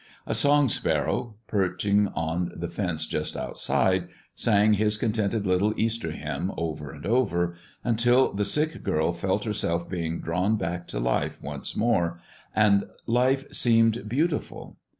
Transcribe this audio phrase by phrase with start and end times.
[0.25, 6.51] A song sparrow, perching on the fence just outside, sang his contented little Easter hymn
[6.57, 11.77] over and over, until the sick girl felt herself being drawn back to life once
[11.77, 12.19] more,
[12.55, 14.75] and life seemed beautiful.